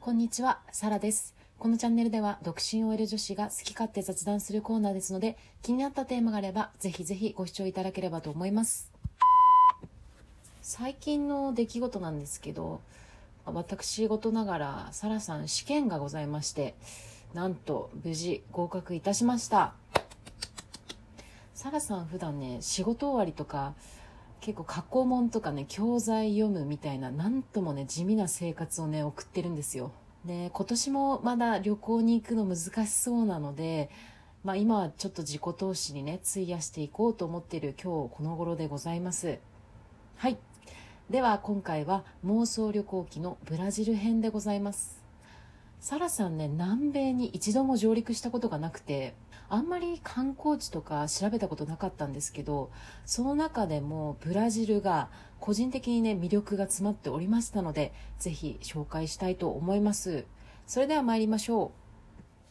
[0.00, 1.36] こんにちは、サラです。
[1.60, 8.90] このチャンネルでは独身 OL 女子が好き勝手雑談するコーナーですので気になったテーマがあればぜひぜひご視聴いただければと思います
[10.60, 12.80] 最近の出来事なんですけど
[13.44, 16.74] 私事ながらサラさん試験がございまして
[17.32, 19.74] なんと無事合格いたしました
[21.54, 23.74] サラさん普段ね仕事終わりとか
[24.42, 29.92] 結構過去問とかね教材読むみたいななんともね地味な生活をね送ってるんですよ。
[30.24, 33.88] で今年もまだ旅行に行くの難しそうなので、
[34.44, 39.38] まあ、今はちょっと自己投資にね費やしていこうと思っている今日この頃でございます。
[40.16, 40.36] はい。
[41.08, 45.00] では今回は妄想旅行記のブラジル編でございます。
[45.78, 49.14] サラさんね南米に一度も上陸したことがなくて
[49.52, 52.70] あんまり観光地とか調べたことなかったんですけど
[53.04, 60.24] その中でもブラジルが個人的にね魅力が詰まっておりましたのでぜひ紹介したいと思います。
[60.66, 61.72] それでは参りましょ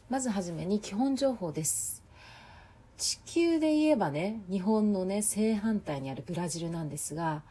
[0.08, 0.12] う。
[0.12, 2.04] まずはじめに基本情報です。
[2.98, 7.42] 地球で言えばね日本のね正反対にあるブラジルなんですが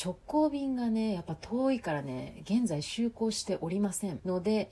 [0.00, 4.70] 直行便がねやっぱ遠いからね現在就航しておりませんので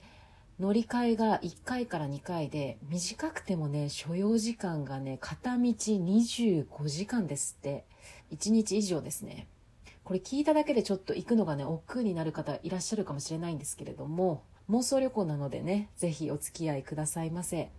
[0.59, 7.83] 乗り換えが1回から2回で短くてもね所要時間がね片道25時間ですって。
[8.31, 9.47] 1日以上ですね。
[10.03, 17.69] これ聞いただけでちょっと行くのがね億劫になる方いらっしゃるかもしれないんですけれども妄想旅行なのでねぜひお付き合いくださいませ。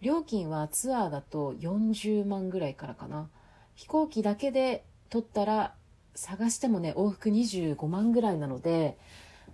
[0.00, 3.28] 料金はツアーだと40万ぐらいからかな。
[3.74, 5.74] 飛行機だけで取ったら
[6.14, 8.98] 探してもね往復25万ぐらいなので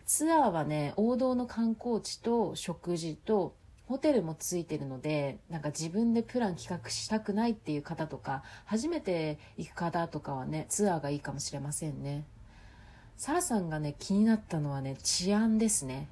[0.06, 3.54] ツアーはね王道の観光地と食事と
[3.86, 12.24] ホテルもついてるのでなんか自分でプラン企画したくないっていう方とか初めて行く方とかはねツアーがいいかもしれませんね。
[13.16, 16.08] サラさんがね気になったのはね治安ですね。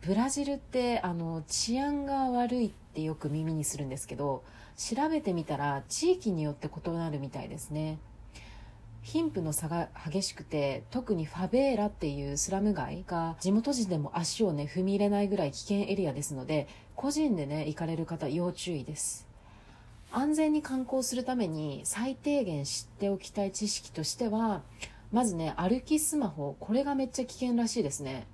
[0.00, 4.44] ブラジルってあの治安が悪いってよく耳にするんですけど
[4.76, 7.98] 調べてみたら地域によって異なるみたいですね。
[9.06, 19.28] 貧富の差が激しくて特にファベーラっていうスラム街が地元人でも足をね踏み入れないぐらい危険エリアですので個人でね行かれる方要注意です。
[20.10, 24.62] 安全に観光するために最低限知っておきたい知識としては
[25.12, 28.26] まずね歩きスマホこれがめっちゃ危険らしいですね。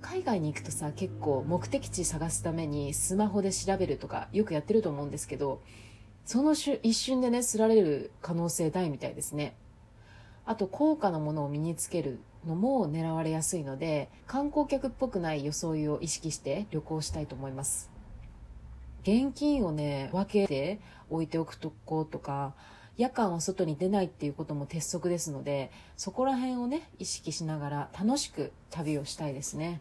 [0.00, 5.62] 海外に行くとさ結構目的地探すためにスマホで調べるとかよくやってると思うんですけど
[6.24, 9.56] その一瞬でねすられる可能性大みたいですね。
[10.46, 17.90] あと高価なものを身につけるのも狙われやすいので観光客っぽくない装いを意識して旅行したいと思います。
[19.02, 20.80] 現金をね分けて
[21.10, 22.54] 置いておくとことか
[22.96, 29.80] 夜間は外に出ないっていうことも鉄則ですのでそこら辺をね意識しながら楽しく旅をしたいですね。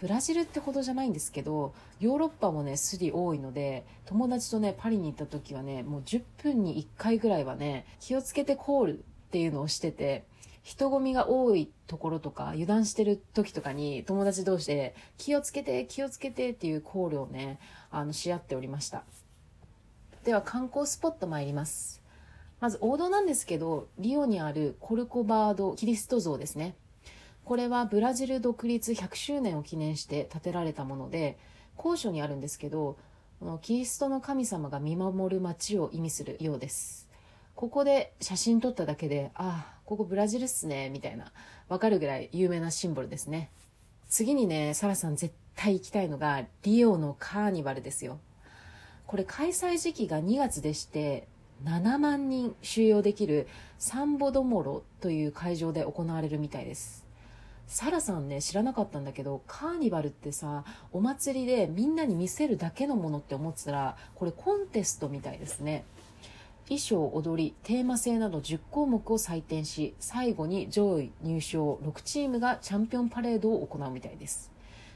[0.00, 10.22] ブラジルってほどじゃないんですけどヨーロッパもねスリ多いので友達とねパリに行った時はねもう10分に1回ぐらいはね気をつけてコールっていうのをしてて、
[10.62, 17.58] 人混みが多いところとか、油断してる時とかに友達同士で気をつけて、気をつけてっていうコールをね、
[17.90, 19.02] あの、し合っておりました。
[20.22, 22.00] では観光スポット参ります。
[22.60, 26.76] まず王道なんですけど、リオにあるコルコバードキリスト像ですね。
[27.44, 31.36] これはブラジル独立100周年を記念して建てられたもので、
[31.74, 32.96] 高所にあるんですけど、
[33.40, 37.03] このキリストの神様が見守る街を意味するようです。
[37.54, 41.32] ここで写真撮っただけで、ああ、ここブラジルっすね、みたいな、
[41.68, 43.50] わかるぐらい有名なシンボルですね。
[44.08, 48.18] 次にね、サラさん絶対行きたいのが、リオのカーニバルですよ。
[49.06, 51.28] これ開催時期が2月でして、
[51.64, 53.46] 7万人収容できる
[53.78, 57.04] サンボドモロという会場で行われるみたいです。
[57.66, 65.84] サラさんね、知らなかったんだけど、カーニバルってさ、お祭りでみんなに見せるだけのものって思ってたら、これコンテストみたいですね。
[66.68, 74.50] 衣装、踊り、テーマ性など10項目を採点し、最後に上位入賞6チームがチャンピオンパレードを行うみたいです。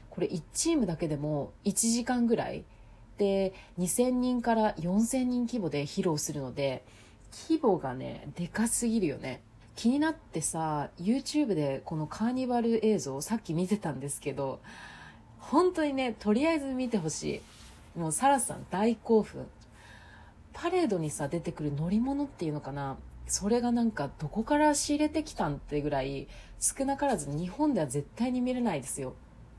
[0.09, 2.63] これ1チームだけでも1時間ぐらい
[3.17, 6.83] で2000人から4000人規模で披露するので、
[7.47, 9.41] 規模がね、でかすぎるよね。
[9.75, 14.59] 気になってさ、YouTube でこのカーニバル映像をさっき見てたんですけど、
[15.37, 17.41] 本当にね、とりあえず見てほし
[17.95, 17.99] い。
[17.99, 19.45] もうサラさん大興奮。
[20.61, 22.97] パレードにさ出てくる乗り物っていうのかな
[23.27, 26.27] それがなんかどこから仕入れてきたんってぐらい
[26.59, 29.13] 少なからず日本では絶対に見れないですよ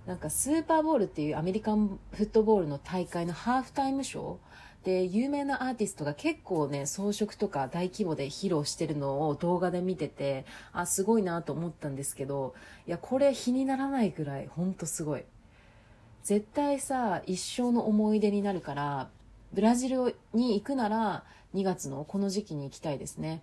[0.07, 4.37] なんかスーパーボールっていうアメリカンフットボールの大会のハーフタイムショー
[4.85, 12.55] で、有名なアーティストが結構ね、装飾とか大規模で披露してるのを動画で見てて、あ、すごいなと思ったんですけど、
[12.87, 15.25] いや、これ比にならないぐらい、ほんとすごい。
[16.23, 19.11] 絶対さ、一生の思い出になるから、
[19.53, 21.25] ブラジルに行くなら、
[21.55, 23.43] 2月のこの時期に行きたいですね。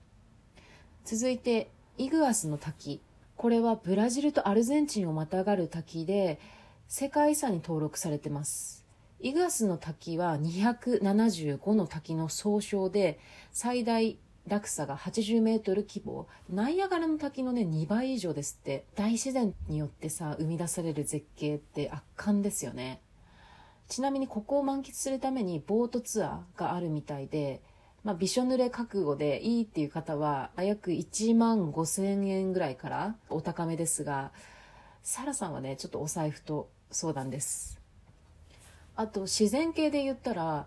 [1.03, 3.01] 続いて、イグアスの滝。
[3.35, 6.39] これはブラジルとアルゼンチンをまたがる滝で、
[6.87, 8.85] 世界遺産に登録されてます。
[9.19, 13.19] イグアスの滝は275の滝の総称で
[13.51, 14.17] 最大
[14.47, 16.27] 落差が80メートル規模。
[16.49, 18.85] ナイアガラの滝のね、2倍以上ですって。
[18.95, 23.01] 大自然によってさ、生み出される絶景って圧巻ですよね。
[23.87, 27.61] ちなみにここを満喫するためにボートツアーがあるみたいで、
[28.03, 34.31] まあ、びしょ濡れ覚悟でいいっていう方は、約1万5千円ぐらいからお高めですが、
[35.03, 37.77] サラさんはね、ちょっとお財布と相談です。
[38.97, 40.65] あと自然系で言ったら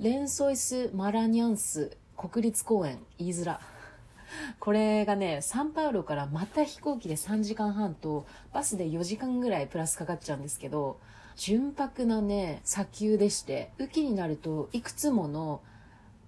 [0.00, 3.60] レンソイス・マラニャンス国立公園言いづら
[4.58, 10.98] これがねサンパウロからまた飛行機で3時間半とバスで4時間ぐらいプラスかかっちゃうんですけど
[11.36, 15.62] 純白なね砂丘でして雨季になるといくつもの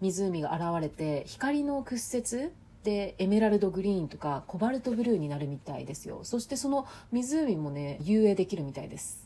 [0.00, 2.50] 湖が現れて光の屈折
[2.82, 9.24] でエメラルドグリーンとかコバルトブルーになるみたいですよそしてその湖もね遊泳できるみたいです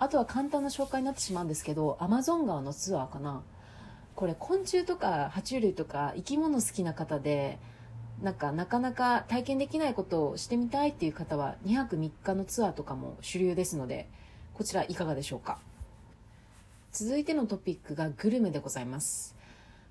[0.00, 3.42] あとは簡単な紹介になってしまうんですけど、アマゾン川のツアーかな。
[4.16, 7.58] これ昆虫とか爬虫類とか生き物好きな方で、
[8.22, 14.08] なんかなかなか体験できないことをしてみたいっていう方は2泊3日のツアーとかも主流ですので、
[14.60, 15.58] こちらいかがでしょうか？
[16.92, 19.34] 続いてのトピックがグルメでございます。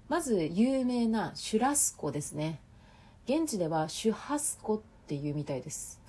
[0.07, 2.60] まず有名なシュラスコですね。
[3.25, 6.00] 現地ではシュハスコっていうみたいです。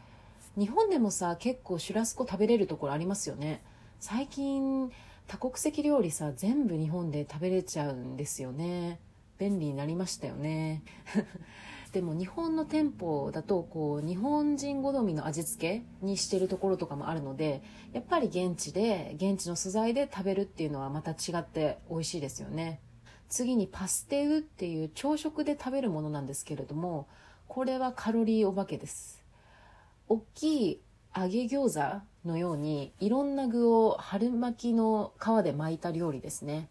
[0.58, 3.62] 日本でもさ、結構シュラスコ食べれるところありますよね。
[3.98, 4.92] 最近
[5.26, 9.00] 多国籍料理さ全部日本で食べれちゃうんですよね
[9.38, 10.82] 便利になりましたよね
[11.92, 22.80] でも日本の店舗だとこう日本人好みの味付けにしてるところとかもあるのでやっぱり現地で現地の素材で食べるっていうのはまた違って美味しいですよね。
[23.28, 27.06] 次にパステウっていう朝食で食べるものなんですけれども
[27.46, 29.24] これはカロリーお化けです。
[30.08, 30.80] 大きい
[31.16, 36.68] 揚げ餃子のようにいろんな具を春巻きの皮で巻いた料理ですね。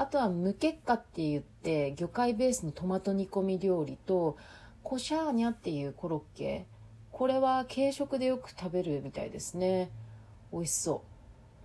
[0.00, 4.38] あとはムケッカって言って魚介ベースのトマト煮込み料理と
[4.82, 6.64] コシャーニャっていうコロッケ。
[7.12, 9.90] これは軽食でよく食べるみたいですね。
[10.54, 11.02] 美味しそ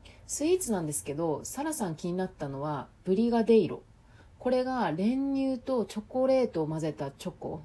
[0.03, 0.09] う。
[0.27, 3.83] スイーツなんですけどサラさん気になったのはブリガデイロ。
[4.37, 7.61] これが練乳とチョコレートを混ぜたチョコ。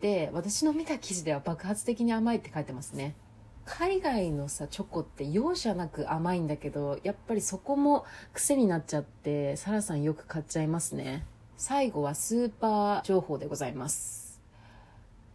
[0.00, 3.16] で私の見た記事では爆発的に甘いって書いてますね。
[3.64, 11.24] 海外のさチョコって容赦なく甘いんだけどやっぱりそこも癖になっちゃってサラさんよく買っちゃいますね。
[11.56, 14.40] 最後はスーパー情報でございます。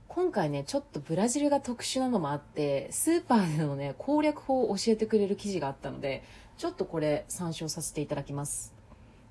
[0.10, 6.24] 今回ねちょっとブラジルが特殊なのもあってスーパーでのね攻略法を教えてくれる記事があったので
[6.58, 8.74] ちょっとこれ参照させていただきます。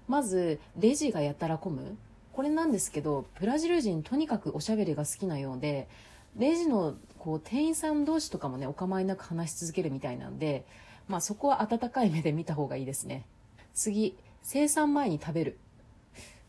[0.08, 1.96] まずレジがやたら混む。
[2.32, 5.88] これなんですけどブラジル人とにかくおしゃべりが好きなようで
[6.36, 6.94] レジの
[7.26, 10.64] こう店員さん同士とかもねお構いなく話し続けるみたいなんで、
[11.08, 13.26] まあ、そこは温かい目で見た方がいいですね。
[13.74, 15.58] 次生産前に食べる。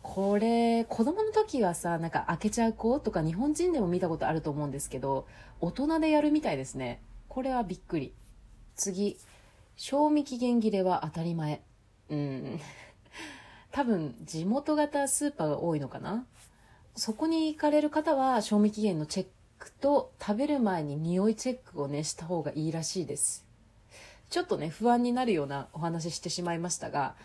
[0.03, 5.25] これ子供の時はさなんか開けちゃう子とか日本人でも見たことあると思うんですけど
[5.61, 7.01] 大人でやるみたいですね。
[7.27, 8.13] これはびっくり。
[8.75, 9.17] 次
[9.77, 11.63] 賞味期限切れは当たり前。
[12.11, 12.59] うん。
[13.71, 16.27] 多分地元型スーパーが多いのかな。
[16.93, 19.27] そこに行かれる方は賞味期限のチェッ
[19.59, 23.45] クと食べる前に匂いチェックをねした方がいいらしいです。
[24.29, 27.15] ちょっとね不安になるようなお話ししてしまいましたが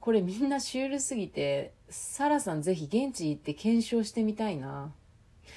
[0.00, 4.92] これみんなシュールすぎてサラさんぜひ現地行って検証してみたいな。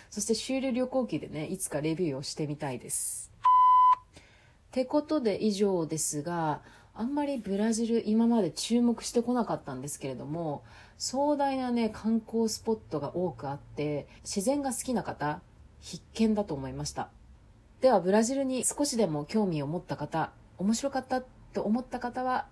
[0.09, 3.31] そしてシュール旅行記でねいつかレビューをしてみたいです。
[4.17, 4.21] っ
[4.71, 6.61] てことで以上ですが
[6.93, 10.63] あんまりブラジル今まで注目してこなかったんですけれども
[10.97, 15.41] 壮大なね観光スポットが多くあって自然が好きな方
[15.79, 17.09] 必見だと思いました。
[17.81, 21.21] ではブラジルに少しでも興味を持った方面白かった
[21.53, 22.47] と思った方は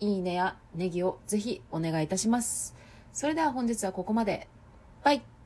[0.00, 2.74] いいねやネギをぜひお願いいたします。
[3.12, 4.48] それでは本日はここまで。
[5.02, 5.37] バイ。